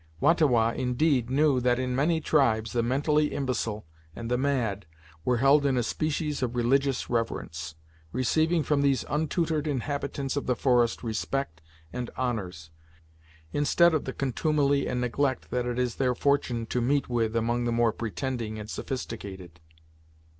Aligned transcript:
Wah 0.19 0.33
ta 0.33 0.47
Wah, 0.47 0.71
indeed, 0.71 1.29
knew 1.29 1.59
that 1.59 1.77
in 1.77 1.95
many 1.95 2.19
tribes 2.19 2.71
the 2.73 2.81
mentally 2.81 3.27
imbecile 3.27 3.85
and 4.15 4.31
the 4.31 4.35
mad 4.37 4.87
were 5.23 5.37
held 5.37 5.63
in 5.63 5.77
a 5.77 5.83
species 5.83 6.41
of 6.41 6.55
religious 6.55 7.07
reverence, 7.07 7.75
receiving 8.11 8.63
from 8.63 8.81
these 8.81 9.05
untutored 9.09 9.67
inhabitants 9.67 10.35
of 10.35 10.47
the 10.47 10.55
forest 10.55 11.03
respect 11.03 11.61
and 11.93 12.09
honors, 12.17 12.71
instead 13.53 13.93
of 13.93 14.05
the 14.05 14.11
contumely 14.13 14.87
and 14.87 15.01
neglect 15.01 15.51
that 15.51 15.67
it 15.67 15.77
is 15.77 15.93
their 15.97 16.15
fortune 16.15 16.65
to 16.65 16.81
meet 16.81 17.07
with 17.07 17.35
among 17.35 17.65
the 17.65 17.71
more 17.71 17.91
pretending 17.93 18.57
and 18.57 18.71
sophisticated. 18.71 19.59